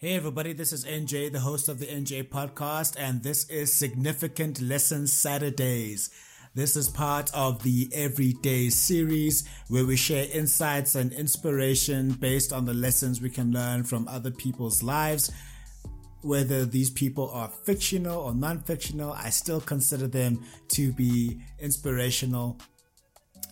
Hey 0.00 0.14
everybody, 0.14 0.52
this 0.52 0.72
is 0.72 0.84
NJ, 0.84 1.32
the 1.32 1.40
host 1.40 1.68
of 1.68 1.80
the 1.80 1.86
NJ 1.86 2.28
podcast, 2.28 2.94
and 2.96 3.20
this 3.20 3.50
is 3.50 3.72
Significant 3.72 4.60
Lessons 4.60 5.12
Saturdays. 5.12 6.10
This 6.54 6.76
is 6.76 6.88
part 6.88 7.34
of 7.34 7.64
the 7.64 7.88
Everyday 7.92 8.68
series 8.68 9.42
where 9.66 9.84
we 9.84 9.96
share 9.96 10.28
insights 10.32 10.94
and 10.94 11.12
inspiration 11.12 12.12
based 12.12 12.52
on 12.52 12.64
the 12.64 12.74
lessons 12.74 13.20
we 13.20 13.28
can 13.28 13.50
learn 13.50 13.82
from 13.82 14.06
other 14.06 14.30
people's 14.30 14.84
lives. 14.84 15.32
Whether 16.22 16.64
these 16.64 16.90
people 16.90 17.28
are 17.32 17.48
fictional 17.48 18.20
or 18.20 18.36
non 18.36 18.60
fictional, 18.60 19.14
I 19.14 19.30
still 19.30 19.60
consider 19.60 20.06
them 20.06 20.44
to 20.68 20.92
be 20.92 21.40
inspirational 21.58 22.60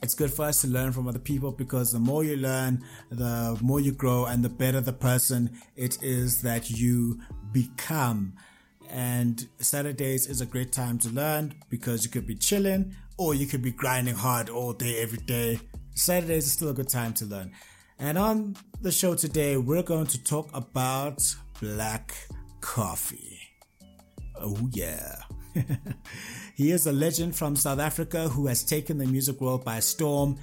it's 0.03 0.15
good 0.15 0.33
for 0.33 0.45
us 0.45 0.61
to 0.61 0.69
learn 0.69 0.93
from 0.93 1.09
other 1.09 1.19
people 1.19 1.53
because 1.53 1.93
the 1.93 1.99
more 1.99 2.25
you 2.25 2.37
learn, 2.37 2.85
the 3.11 3.59
more 3.61 3.81
you 3.81 3.93
grow 3.93 4.27
and 4.27 4.45
the 4.45 4.49
better 4.49 4.81
the 4.81 4.93
person 4.93 5.51
it 5.75 6.03
is 6.03 6.43
that 6.43 6.71
you 6.71 7.21
become. 7.53 8.35
And 8.91 9.47
Saturdays 9.59 10.27
is 10.27 10.41
a 10.41 10.47
great 10.47 10.73
time 10.73 10.99
to 11.01 11.09
learn 11.09 11.55
because 11.71 12.05
you 12.05 12.11
could 12.11 12.27
be 12.27 12.37
chilling 12.37 12.95
or 13.19 13.35
you 13.35 13.47
could 13.47 13.63
be 13.63 13.73
grinding 13.73 14.15
hard 14.15 14.49
all 14.49 14.73
day, 14.73 15.01
every 15.01 15.19
day. 15.19 15.59
Saturdays 15.95 16.47
is 16.47 16.53
still 16.53 16.69
a 16.69 16.75
good 16.75 16.89
time 16.89 17.13
to 17.15 17.25
learn. 17.25 17.53
And 17.99 18.19
on 18.19 18.57
the 18.83 18.93
show 18.93 19.15
today, 19.15 19.57
we're 19.57 19.83
going 19.83 20.07
to 20.09 20.23
talk 20.23 20.51
about 20.55 21.23
black 21.61 22.15
coffee. 22.61 23.41
Oh, 24.39 24.69
yeah. 24.73 25.17
he 26.55 26.71
is 26.71 26.87
a 26.87 26.93
legend 26.93 27.37
from 27.37 27.57
South 27.57 27.79
Africa 27.79 28.29
who 28.29 28.47
has 28.47 28.63
taken 28.63 28.99
the 28.99 29.07
music 29.07 29.41
world 29.41 29.65
by 29.65 29.81
storm. 29.81 30.39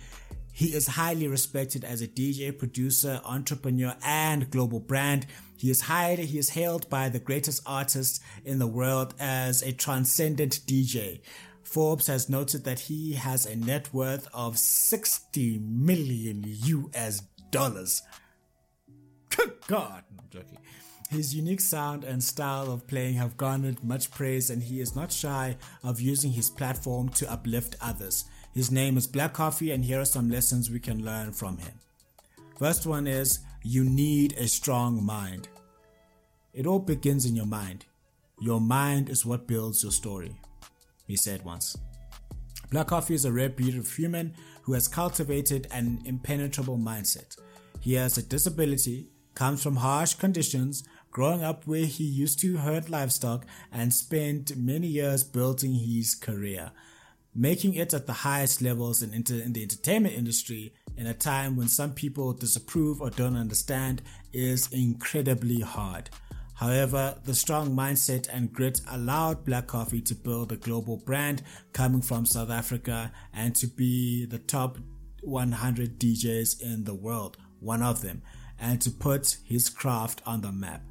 He 0.51 0.67
is 0.67 0.87
highly 0.87 1.27
respected 1.27 1.83
as 1.83 2.01
a 2.01 2.07
DJ, 2.07 2.57
producer, 2.57 3.21
entrepreneur, 3.25 3.95
and 4.05 4.49
global 4.51 4.79
brand. 4.79 5.25
He 5.57 5.69
is 5.69 5.81
hired, 5.81 6.19
he 6.19 6.37
is 6.37 6.49
hailed 6.49 6.89
by 6.89 7.09
the 7.09 7.19
greatest 7.19 7.63
artists 7.65 8.19
in 8.45 8.59
the 8.59 8.67
world 8.67 9.15
as 9.19 9.61
a 9.63 9.71
transcendent 9.71 10.59
DJ. 10.67 11.21
Forbes 11.63 12.07
has 12.07 12.29
noted 12.29 12.65
that 12.65 12.81
he 12.81 13.13
has 13.13 13.45
a 13.45 13.55
net 13.55 13.91
worth 13.93 14.27
of 14.33 14.59
60 14.59 15.59
million 15.59 16.43
US 16.45 17.21
dollars. 17.49 18.03
Good 19.35 19.53
God, 19.67 20.03
I'm 20.19 20.25
joking. 20.29 20.59
His 21.13 21.35
unique 21.35 21.61
sound 21.61 22.03
and 22.03 22.23
style 22.23 22.71
of 22.71 22.87
playing 22.87 23.13
have 23.17 23.37
garnered 23.37 23.83
much 23.83 24.09
praise, 24.09 24.49
and 24.49 24.63
he 24.63 24.81
is 24.81 24.95
not 24.95 25.11
shy 25.11 25.57
of 25.83 26.01
using 26.01 26.31
his 26.31 26.49
platform 26.49 27.09
to 27.09 27.31
uplift 27.31 27.75
others. 27.79 28.25
His 28.51 28.71
name 28.71 28.97
is 28.97 29.05
Black 29.05 29.31
Coffee, 29.33 29.69
and 29.69 29.85
here 29.85 30.01
are 30.01 30.05
some 30.05 30.31
lessons 30.31 30.71
we 30.71 30.79
can 30.79 31.05
learn 31.05 31.31
from 31.31 31.59
him. 31.59 31.73
First 32.57 32.87
one 32.87 33.05
is 33.05 33.41
you 33.61 33.83
need 33.83 34.33
a 34.39 34.47
strong 34.47 35.05
mind. 35.05 35.49
It 36.51 36.65
all 36.65 36.79
begins 36.79 37.27
in 37.27 37.35
your 37.35 37.45
mind. 37.45 37.85
Your 38.41 38.59
mind 38.59 39.07
is 39.07 39.23
what 39.23 39.45
builds 39.45 39.83
your 39.83 39.91
story, 39.91 40.35
he 41.05 41.15
said 41.15 41.45
once. 41.45 41.77
Black 42.71 42.87
Coffee 42.87 43.13
is 43.13 43.25
a 43.25 43.31
rare 43.31 43.49
breed 43.49 43.77
of 43.77 43.95
human 43.95 44.33
who 44.63 44.73
has 44.73 44.87
cultivated 44.87 45.67
an 45.69 46.01
impenetrable 46.05 46.79
mindset. 46.79 47.37
He 47.81 47.93
has 47.93 48.17
a 48.17 48.23
disability, 48.23 49.11
comes 49.35 49.61
from 49.61 49.75
harsh 49.75 50.15
conditions, 50.15 50.83
growing 51.13 51.43
up 51.43 51.65
where 51.67 51.85
he 51.85 52.03
used 52.03 52.39
to 52.39 52.57
herd 52.57 52.89
livestock 52.89 53.45
and 53.71 53.93
spent 53.93 54.57
many 54.57 54.87
years 54.87 55.23
building 55.23 55.75
his 55.75 56.15
career, 56.15 56.71
making 57.35 57.75
it 57.75 57.93
at 57.93 58.07
the 58.07 58.13
highest 58.13 58.63
levels 58.63 59.03
in, 59.03 59.13
inter- 59.13 59.35
in 59.35 59.53
the 59.53 59.61
entertainment 59.61 60.15
industry 60.15 60.73
in 60.97 61.05
a 61.05 61.13
time 61.13 61.55
when 61.55 61.67
some 61.67 61.93
people 61.93 62.33
disapprove 62.33 62.99
or 62.99 63.11
don't 63.11 63.37
understand 63.37 64.01
is 64.33 64.67
incredibly 64.73 65.61
hard. 65.61 66.09
However, 66.55 67.15
the 67.23 67.35
strong 67.35 67.75
mindset 67.75 68.27
and 68.31 68.51
grit 68.51 68.81
allowed 68.89 69.45
Black 69.45 69.67
Coffee 69.67 70.01
to 70.01 70.15
build 70.15 70.51
a 70.51 70.55
global 70.55 70.97
brand 70.97 71.43
coming 71.73 72.01
from 72.01 72.25
South 72.25 72.49
Africa 72.49 73.11
and 73.33 73.55
to 73.57 73.67
be 73.67 74.25
the 74.25 74.39
top 74.39 74.79
100 75.21 75.99
DJs 75.99 76.61
in 76.61 76.85
the 76.85 76.95
world, 76.95 77.37
one 77.59 77.83
of 77.83 78.01
them, 78.01 78.23
and 78.59 78.81
to 78.81 78.89
put 78.89 79.37
his 79.43 79.69
craft 79.69 80.21
on 80.25 80.41
the 80.41 80.51
map. 80.51 80.81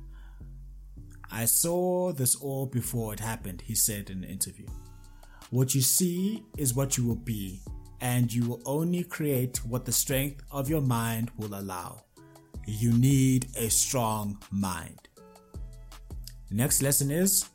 I 1.34 1.46
saw 1.46 2.12
this 2.12 2.36
all 2.36 2.66
before 2.66 3.14
it 3.14 3.20
happened, 3.20 3.62
he 3.62 3.74
said 3.74 4.10
in 4.10 4.18
an 4.22 4.30
interview. 4.30 4.66
What 5.48 5.74
you 5.74 5.80
see 5.80 6.44
is 6.58 6.74
what 6.74 6.98
you 6.98 7.06
will 7.06 7.16
be, 7.16 7.62
and 8.02 8.30
you 8.32 8.46
will 8.46 8.60
only 8.66 9.02
create 9.02 9.64
what 9.64 9.86
the 9.86 9.92
strength 9.92 10.42
of 10.50 10.68
your 10.68 10.82
mind 10.82 11.30
will 11.38 11.54
allow. 11.54 12.04
You 12.66 12.92
need 12.92 13.46
a 13.56 13.70
strong 13.70 14.38
mind. 14.50 15.08
Next 16.50 16.82
lesson 16.82 17.10
is 17.10 17.46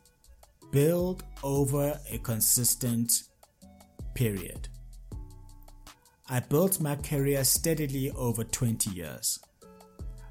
build 0.71 1.23
over 1.43 1.99
a 2.11 2.17
consistent 2.17 3.23
period. 4.15 4.69
I 6.27 6.39
built 6.39 6.81
my 6.81 6.95
career 6.95 7.43
steadily 7.43 8.11
over 8.11 8.43
20 8.43 8.89
years. 8.89 9.39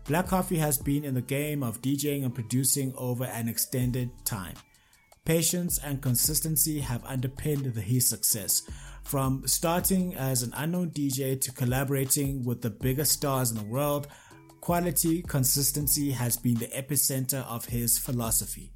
Black 0.08 0.28
Coffee 0.28 0.58
has 0.58 0.78
been 0.78 1.04
in 1.04 1.14
the 1.14 1.20
game 1.20 1.64
of 1.64 1.82
DJing 1.82 2.24
and 2.24 2.32
producing 2.32 2.94
over 2.96 3.24
an 3.24 3.48
extended 3.48 4.08
time. 4.24 4.54
Patience 5.24 5.80
and 5.82 6.00
consistency 6.00 6.78
have 6.78 7.04
underpinned 7.04 7.74
his 7.74 8.06
success. 8.06 8.62
From 9.02 9.44
starting 9.48 10.14
as 10.14 10.44
an 10.44 10.52
unknown 10.56 10.90
DJ 10.90 11.40
to 11.40 11.50
collaborating 11.50 12.44
with 12.44 12.62
the 12.62 12.70
biggest 12.70 13.14
stars 13.14 13.50
in 13.50 13.56
the 13.56 13.64
world, 13.64 14.06
quality 14.60 15.22
consistency 15.22 16.12
has 16.12 16.36
been 16.36 16.54
the 16.54 16.68
epicenter 16.68 17.44
of 17.44 17.64
his 17.64 17.98
philosophy. 17.98 18.70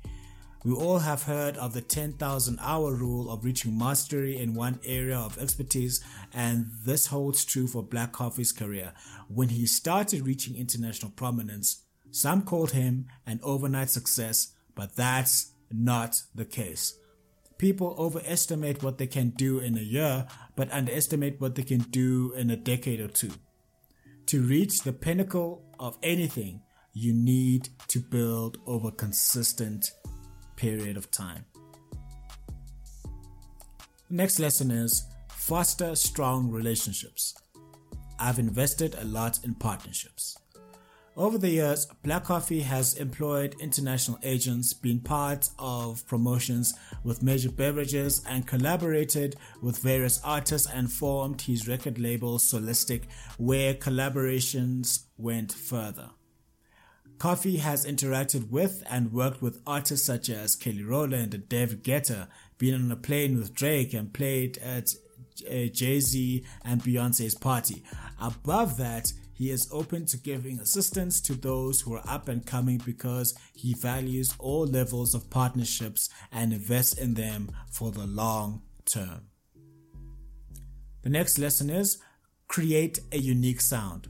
We 0.63 0.75
all 0.75 0.99
have 0.99 1.23
heard 1.23 1.57
of 1.57 1.73
the 1.73 1.81
10,000 1.81 2.59
hour 2.61 2.93
rule 2.93 3.31
of 3.31 3.47
reaching 3.47 3.79
mastery 3.79 4.37
in 4.37 4.53
one 4.53 4.79
area 4.85 5.17
of 5.17 5.39
expertise, 5.39 6.05
and 6.35 6.67
this 6.85 7.07
holds 7.07 7.47
true 7.47 7.67
for 7.67 7.83
Black 7.83 8.13
Coffee's 8.13 8.53
career. 8.53 8.93
When 9.29 9.49
he 9.49 9.65
started 9.65 10.27
reaching 10.27 10.57
international 10.57 11.13
prominence, 11.13 11.85
some 12.11 12.43
called 12.43 12.73
him 12.73 13.07
an 13.27 13.41
overnight 13.43 13.89
success, 13.89 14.53
but 14.75 14.97
that's 14.97 15.53
not 15.73 16.23
the 16.35 16.45
case. 16.45 16.95
People 17.57 17.95
overestimate 17.99 18.83
what 18.83 18.99
they 18.99 19.07
can 19.07 19.31
do 19.31 19.61
in 19.61 19.79
a 19.79 19.83
year, 19.83 20.27
but 20.57 20.71
underestimate 20.73 21.41
what 21.41 21.55
they 21.55 21.63
can 21.63 21.81
do 21.91 22.35
in 22.35 22.51
a 22.51 22.57
decade 22.57 23.01
or 23.01 23.09
two. 23.09 23.33
To 24.27 24.43
reach 24.43 24.83
the 24.83 24.93
pinnacle 24.93 25.63
of 25.79 25.97
anything, 26.03 26.61
you 26.93 27.15
need 27.15 27.71
to 27.89 28.01
build 28.01 28.59
over 28.67 28.91
consistent 28.91 29.93
period 30.61 30.99
of 30.99 31.11
time. 31.11 31.45
Next 34.11 34.39
lesson 34.39 34.71
is 34.71 35.05
foster 35.31 35.95
strong 35.95 36.51
relationships. 36.51 37.35
I've 38.19 38.39
invested 38.39 38.95
a 38.99 39.05
lot 39.05 39.39
in 39.43 39.55
partnerships. 39.55 40.37
Over 41.17 41.39
the 41.39 41.49
years, 41.49 41.87
Black 42.03 42.25
Coffee 42.25 42.61
has 42.61 42.95
employed 42.99 43.57
international 43.59 44.19
agents, 44.23 44.75
been 44.75 45.01
part 45.01 45.49
of 45.59 46.07
promotions 46.07 46.75
with 47.05 47.23
major 47.23 47.51
beverages, 47.51 48.23
and 48.29 48.47
collaborated 48.47 49.37
with 49.63 49.79
various 49.79 50.21
artists 50.23 50.69
and 50.71 50.93
formed 50.93 51.41
his 51.41 51.67
record 51.67 51.99
label 51.99 52.39
Soulistic, 52.39 53.05
where 53.39 53.75
collaborations 53.75 55.05
went 55.17 55.53
further. 55.53 56.11
Coffee 57.21 57.59
has 57.59 57.85
interacted 57.85 58.49
with 58.49 58.83
and 58.89 59.13
worked 59.13 59.43
with 59.43 59.61
artists 59.67 60.07
such 60.07 60.31
as 60.31 60.57
Kelly 60.57 60.83
Rowland 60.83 61.35
and 61.35 61.47
David 61.51 61.85
Guetta, 61.85 62.29
been 62.57 62.75
on 62.75 62.91
a 62.91 62.97
plane 62.97 63.37
with 63.37 63.53
Drake 63.55 63.93
and 63.93 64.11
played 64.11 64.57
at 64.57 64.95
uh, 65.47 65.67
Jay-Z 65.71 66.43
and 66.65 66.83
Beyonce's 66.83 67.35
party. 67.35 67.85
Above 68.19 68.79
that, 68.79 69.13
he 69.35 69.51
is 69.51 69.69
open 69.71 70.07
to 70.07 70.17
giving 70.17 70.59
assistance 70.61 71.21
to 71.21 71.35
those 71.35 71.83
who 71.83 71.93
are 71.93 72.09
up 72.09 72.27
and 72.29 72.47
coming 72.47 72.81
because 72.87 73.35
he 73.55 73.75
values 73.75 74.35
all 74.39 74.65
levels 74.65 75.15
of 75.15 75.29
partnerships 75.29 76.09
and 76.33 76.55
invests 76.55 76.95
in 76.95 77.13
them 77.13 77.51
for 77.71 77.91
the 77.91 78.07
long 78.07 78.63
term. 78.87 79.27
The 81.03 81.11
next 81.11 81.39
lesson 81.39 81.69
is 81.69 81.99
create 82.49 83.01
a 83.13 83.19
unique 83.19 83.61
sound. 83.61 84.09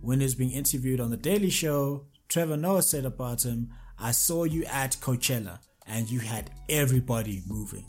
When 0.00 0.20
he 0.20 0.24
was 0.24 0.34
being 0.34 0.52
interviewed 0.52 1.00
on 1.00 1.10
The 1.10 1.16
Daily 1.16 1.50
Show, 1.50 2.06
Trevor 2.28 2.56
Noah 2.56 2.82
said 2.82 3.04
about 3.04 3.44
him, 3.44 3.70
I 3.98 4.12
saw 4.12 4.44
you 4.44 4.64
at 4.64 4.96
Coachella 5.00 5.58
and 5.86 6.10
you 6.10 6.20
had 6.20 6.50
everybody 6.68 7.42
moving. 7.46 7.84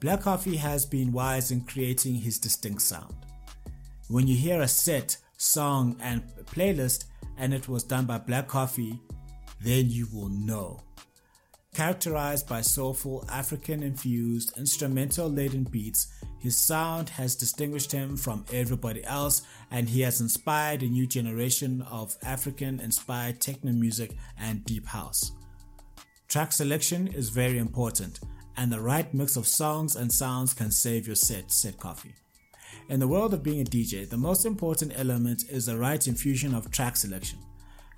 Black 0.00 0.22
Coffee 0.22 0.56
has 0.56 0.86
been 0.86 1.12
wise 1.12 1.50
in 1.50 1.60
creating 1.60 2.14
his 2.14 2.38
distinct 2.38 2.82
sound. 2.82 3.14
When 4.08 4.26
you 4.26 4.36
hear 4.36 4.62
a 4.62 4.68
set, 4.68 5.16
song, 5.36 5.96
and 6.00 6.22
playlist 6.46 7.04
and 7.36 7.52
it 7.52 7.68
was 7.68 7.84
done 7.84 8.06
by 8.06 8.18
Black 8.18 8.48
Coffee, 8.48 8.98
then 9.60 9.90
you 9.90 10.08
will 10.12 10.28
know. 10.28 10.80
Characterized 11.74 12.48
by 12.48 12.60
soulful 12.60 13.24
African 13.30 13.82
infused 13.82 14.56
instrumental 14.58 15.28
laden 15.28 15.64
beats, 15.64 16.08
his 16.42 16.56
sound 16.56 17.08
has 17.10 17.36
distinguished 17.36 17.92
him 17.92 18.16
from 18.16 18.44
everybody 18.52 19.04
else 19.04 19.42
and 19.70 19.88
he 19.88 20.00
has 20.00 20.20
inspired 20.20 20.82
a 20.82 20.86
new 20.86 21.06
generation 21.06 21.82
of 21.82 22.16
African 22.20 22.80
inspired 22.80 23.40
techno 23.40 23.70
music 23.70 24.16
and 24.36 24.64
deep 24.64 24.86
house. 24.88 25.30
Track 26.26 26.50
selection 26.50 27.06
is 27.06 27.28
very 27.28 27.58
important 27.58 28.18
and 28.56 28.72
the 28.72 28.80
right 28.80 29.14
mix 29.14 29.36
of 29.36 29.46
songs 29.46 29.94
and 29.94 30.10
sounds 30.10 30.52
can 30.52 30.72
save 30.72 31.06
your 31.06 31.14
set, 31.14 31.52
said 31.52 31.78
Coffee. 31.78 32.16
In 32.88 32.98
the 32.98 33.06
world 33.06 33.32
of 33.32 33.44
being 33.44 33.60
a 33.60 33.64
DJ, 33.64 34.10
the 34.10 34.16
most 34.16 34.44
important 34.44 34.94
element 34.96 35.44
is 35.48 35.66
the 35.66 35.78
right 35.78 36.04
infusion 36.08 36.56
of 36.56 36.72
track 36.72 36.96
selection. 36.96 37.38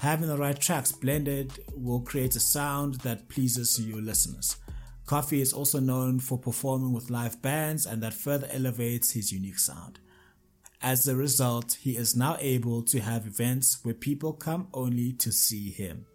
Having 0.00 0.28
the 0.28 0.36
right 0.36 0.60
tracks 0.60 0.92
blended 0.92 1.50
will 1.74 2.00
create 2.00 2.36
a 2.36 2.40
sound 2.40 2.96
that 2.96 3.30
pleases 3.30 3.80
your 3.80 4.02
listeners. 4.02 4.58
Coffee 5.06 5.42
is 5.42 5.52
also 5.52 5.80
known 5.80 6.18
for 6.18 6.38
performing 6.38 6.92
with 6.92 7.10
live 7.10 7.42
bands 7.42 7.84
and 7.84 8.02
that 8.02 8.14
further 8.14 8.48
elevates 8.50 9.10
his 9.10 9.32
unique 9.32 9.58
sound. 9.58 9.98
As 10.80 11.06
a 11.06 11.16
result, 11.16 11.78
he 11.80 11.96
is 11.96 12.16
now 12.16 12.36
able 12.40 12.82
to 12.82 13.00
have 13.00 13.26
events 13.26 13.78
where 13.82 13.94
people 13.94 14.32
come 14.32 14.68
only 14.72 15.12
to 15.14 15.30
see 15.30 15.70
him. 15.70 16.06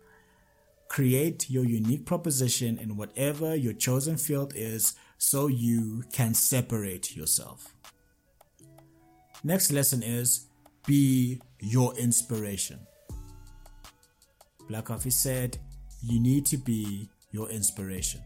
Create 0.88 1.50
your 1.50 1.66
unique 1.66 2.06
proposition 2.06 2.80
in 2.80 2.98
whatever 2.98 3.56
your 3.56 3.74
chosen 3.74 4.18
field 4.18 4.54
is 4.56 4.96
so 5.20 5.48
you 5.48 6.04
can 6.12 6.34
separate 6.34 7.16
yourself. 7.16 7.76
Next 9.44 9.72
lesson 9.72 10.02
is 10.02 10.48
be 10.86 11.42
your 11.60 11.96
inspiration. 11.96 12.80
Black 14.68 14.86
Coffee 14.86 15.12
said, 15.12 15.58
You 16.02 16.20
need 16.20 16.46
to 16.48 16.58
be 16.58 17.10
your 17.32 17.50
inspiration. 17.50 18.22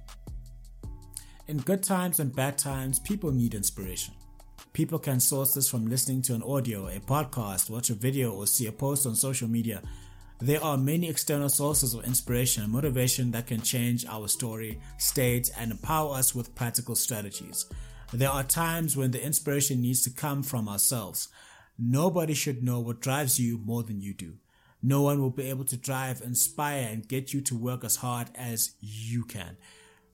In 1.46 1.58
good 1.58 1.84
times 1.84 2.22
and 2.22 2.34
bad 2.34 2.58
times, 2.58 3.00
people 3.00 3.34
need 3.34 3.54
inspiration. 3.54 4.14
People 4.72 4.98
can 4.98 5.20
source 5.20 5.54
this 5.54 5.68
from 5.68 5.90
listening 5.90 6.22
to 6.22 6.36
an 6.36 6.42
audio, 6.42 6.88
a 6.88 7.02
podcast, 7.02 7.70
watch 7.70 7.90
a 7.90 7.96
video, 7.96 8.32
or 8.32 8.48
see 8.48 8.68
a 8.68 8.72
post 8.72 9.06
on 9.06 9.14
social 9.14 9.50
media. 9.50 9.82
There 10.40 10.64
are 10.64 10.78
many 10.78 11.10
external 11.10 11.50
sources 11.50 11.94
of 11.94 12.06
inspiration 12.06 12.64
and 12.64 12.72
motivation 12.72 13.32
that 13.32 13.48
can 13.48 13.60
change 13.60 14.06
our 14.06 14.30
story, 14.30 14.80
state, 14.98 15.52
and 15.60 15.72
empower 15.72 16.16
us 16.16 16.34
with 16.34 16.56
practical 16.56 16.96
strategies. 16.96 17.66
There 18.14 18.30
are 18.30 18.44
times 18.44 18.96
when 18.96 19.12
the 19.12 19.22
inspiration 19.22 19.82
needs 19.82 20.02
to 20.04 20.12
come 20.12 20.44
from 20.44 20.70
ourselves. 20.70 21.28
Nobody 21.78 22.36
should 22.36 22.64
know 22.64 22.80
what 22.80 23.02
drives 23.02 23.38
you 23.38 23.58
more 23.58 23.84
than 23.84 24.00
you 24.00 24.14
do. 24.14 24.36
No 24.82 25.02
one 25.02 25.22
will 25.22 25.30
be 25.30 25.50
able 25.50 25.66
to 25.66 25.76
drive, 25.76 26.22
inspire, 26.22 26.88
and 26.90 27.06
get 27.06 27.34
you 27.34 27.42
to 27.42 27.58
work 27.58 27.84
as 27.84 27.98
hard 27.98 28.30
as 28.34 28.76
you 28.80 29.26
can. 29.26 29.58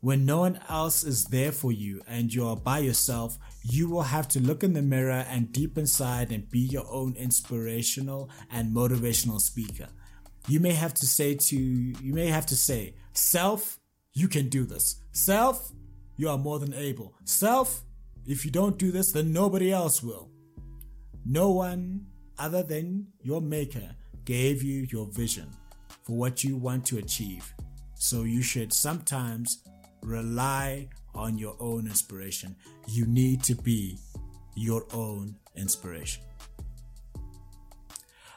When 0.02 0.26
no 0.26 0.40
one 0.40 0.62
else 0.70 1.04
is 1.04 1.26
there 1.26 1.52
for 1.52 1.74
you 1.74 2.02
and 2.08 2.34
you 2.34 2.48
are 2.48 2.56
by 2.56 2.80
yourself, 2.80 3.38
you 3.64 3.90
will 3.90 4.04
have 4.04 4.30
to 4.30 4.40
look 4.40 4.64
in 4.64 4.72
the 4.72 4.82
mirror 4.82 5.26
and 5.30 5.52
deep 5.52 5.78
inside 5.78 6.32
and 6.32 6.50
be 6.50 6.60
your 6.60 6.90
own 6.90 7.16
inspirational 7.18 8.30
and 8.50 8.74
motivational 8.74 9.42
speaker. 9.42 9.90
You 10.48 10.62
may 10.62 10.72
have 10.72 10.94
to 10.96 11.06
say 11.06 11.36
to 11.36 11.58
you 11.58 12.14
may 12.14 12.28
have 12.28 12.46
to 12.46 12.56
say, 12.56 12.96
"Self, 13.12 13.78
you 14.14 14.30
can 14.30 14.48
do 14.48 14.66
this. 14.66 14.96
Self, 15.12 15.74
you 16.16 16.30
are 16.30 16.38
more 16.38 16.60
than 16.60 16.74
able. 16.74 17.14
Self, 17.26 17.84
if 18.26 18.46
you 18.46 18.52
don't 18.52 18.78
do 18.78 18.92
this, 18.92 19.12
then 19.12 19.34
nobody 19.34 19.70
else 19.70 20.02
will." 20.02 20.32
No 21.26 21.52
one 21.52 22.06
other 22.38 22.64
than 22.64 23.08
your 23.22 23.42
maker 23.42 23.96
gave 24.24 24.64
you 24.64 24.88
your 24.90 25.08
vision 25.08 25.50
for 26.04 26.16
what 26.16 26.44
you 26.46 26.56
want 26.56 26.86
to 26.86 26.98
achieve. 26.98 27.54
So 27.96 28.24
you 28.24 28.42
should 28.42 28.72
sometimes 28.72 29.62
rely 30.02 30.90
on 31.14 31.38
your 31.38 31.56
own 31.60 31.86
inspiration. 31.88 32.56
You 32.88 33.06
need 33.06 33.44
to 33.44 33.56
be 33.56 33.98
your 34.56 34.86
own 34.94 35.36
inspiration. 35.56 36.24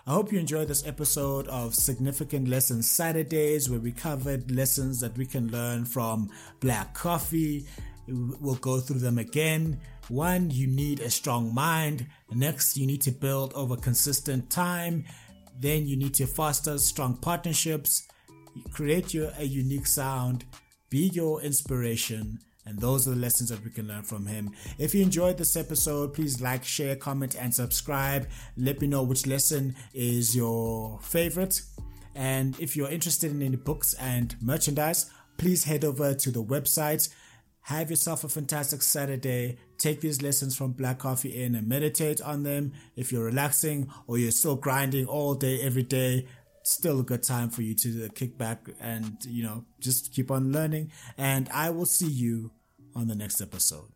I 0.05 0.15
hope 0.15 0.33
you 0.33 0.41
enjoyed 0.41 0.67
this 0.67 0.85
episode 0.85 1.47
of 1.47 1.77
Significant 1.77 2.49
Lessons 2.49 2.91
Saturdays, 2.91 3.71
where 3.71 3.79
we 3.79 3.93
covered 3.93 4.51
lessons 4.51 4.99
that 4.99 5.17
we 5.17 5.25
can 5.25 5.49
learn 5.53 5.85
from 5.85 6.29
Black 6.59 6.93
Coffee. 6.93 7.67
We'll 8.09 8.57
go 8.57 8.81
through 8.81 8.99
them 8.99 9.19
again. 9.19 9.79
One, 10.09 10.51
you 10.51 10.67
need 10.67 10.99
a 10.99 11.09
strong 11.09 11.55
mind. 11.55 12.07
Next, 12.33 12.77
you 12.77 12.85
need 12.85 13.01
to 13.03 13.13
build 13.13 13.55
over 13.55 13.77
consistent 13.77 14.51
time. 14.51 15.05
Then 15.61 15.87
you 15.87 15.97
need 15.97 16.15
to 16.15 16.27
foster 16.27 16.79
strong 16.79 17.17
partnerships, 17.17 18.09
create 18.73 19.15
your 19.15 19.31
a 19.39 19.45
unique 19.45 19.87
sound, 19.87 20.45
be 20.93 21.09
your 21.09 21.41
inspiration, 21.41 22.39
and 22.67 22.79
those 22.79 23.09
are 23.09 23.13
the 23.13 23.17
lessons 23.17 23.49
that 23.49 23.65
we 23.65 23.71
can 23.71 23.89
learn 23.89 24.03
from 24.03 24.27
him. 24.27 24.51
If 24.79 24.95
you 24.95 25.03
enjoyed 25.03 25.39
this 25.39 25.57
episode, 25.57 26.13
please 26.13 26.43
like, 26.43 26.65
share, 26.65 26.97
comment, 26.97 27.35
and 27.35 27.55
subscribe. 27.55 28.29
Let 28.59 28.79
me 28.79 28.89
know 28.89 29.03
which 29.03 29.27
lesson 29.27 29.75
is 29.95 30.37
your 30.37 31.01
favorite. 31.01 31.63
And 32.15 32.61
if 32.61 32.77
you're 32.77 32.91
interested 32.91 33.31
in 33.31 33.41
any 33.41 33.57
books 33.57 33.95
and 33.95 34.37
merchandise, 34.43 35.11
please 35.39 35.65
head 35.65 35.83
over 35.83 36.13
to 36.13 36.31
the 36.31 36.45
website 36.45 37.09
have 37.67 37.91
yourself 37.91 38.25
a 38.25 38.29
fantastic 38.29 38.83
Saturday. 38.83 39.57
Take 39.79 40.01
these 40.01 40.21
lessons 40.21 40.57
from 40.57 40.73
Black 40.73 40.99
Coffee 40.99 41.43
in 41.43 41.55
and 41.55 41.69
meditate 41.69 42.21
on 42.21 42.43
them. 42.43 42.73
If 42.97 43.13
you're 43.13 43.25
relaxing 43.25 43.89
or 44.07 44.19
you're 44.19 44.33
still 44.33 44.57
grinding 44.57 45.07
all 45.07 45.35
day, 45.35 45.61
every 45.61 45.85
day, 45.85 46.27
still 46.65 47.01
a 47.01 47.03
good 47.03 47.23
time 47.23 47.51
for 47.51 47.63
you 47.63 47.75
to 47.75 48.07
uh, 48.07 48.09
kick 48.15 48.39
back 48.39 48.69
and, 48.81 49.17
you 49.25 49.43
know, 49.43 49.65
just 49.81 50.13
keep 50.13 50.31
on 50.31 50.53
learning. 50.53 50.93
And 51.17 51.49
I 51.53 51.71
will 51.71 51.87
see 51.87 52.11
you 52.11 52.53
on 52.95 53.09
the 53.09 53.15
next 53.15 53.41
episode. 53.41 53.91